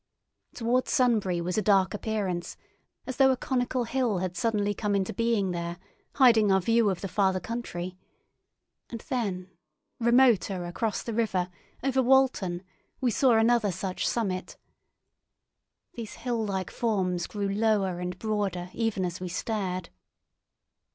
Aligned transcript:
Towards 0.55 0.89
Sunbury 0.89 1.41
was 1.41 1.59
a 1.59 1.61
dark 1.61 1.93
appearance, 1.93 2.57
as 3.05 3.17
though 3.17 3.29
a 3.29 3.37
conical 3.37 3.83
hill 3.83 4.17
had 4.17 4.35
suddenly 4.35 4.73
come 4.73 4.95
into 4.95 5.13
being 5.13 5.51
there, 5.51 5.77
hiding 6.15 6.51
our 6.51 6.59
view 6.59 6.89
of 6.89 7.01
the 7.01 7.07
farther 7.07 7.39
country; 7.39 7.99
and 8.89 9.01
then, 9.09 9.51
remoter 9.99 10.65
across 10.65 11.03
the 11.03 11.13
river, 11.13 11.49
over 11.83 12.01
Walton, 12.01 12.63
we 12.99 13.11
saw 13.11 13.33
another 13.33 13.71
such 13.71 14.07
summit. 14.07 14.57
These 15.93 16.13
hill 16.15 16.43
like 16.43 16.71
forms 16.71 17.27
grew 17.27 17.49
lower 17.49 17.99
and 17.99 18.17
broader 18.17 18.71
even 18.73 19.05
as 19.05 19.19
we 19.21 19.29
stared. 19.29 19.89